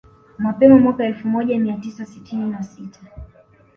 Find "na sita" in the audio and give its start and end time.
2.51-2.99